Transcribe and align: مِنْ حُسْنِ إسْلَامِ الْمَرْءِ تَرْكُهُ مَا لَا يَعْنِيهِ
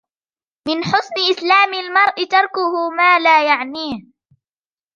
مِنْ 0.67 0.83
حُسْنِ 0.83 1.13
إسْلَامِ 1.31 1.73
الْمَرْءِ 1.73 2.25
تَرْكُهُ 2.31 2.89
مَا 2.97 3.19
لَا 3.19 3.45
يَعْنِيهِ 3.47 4.05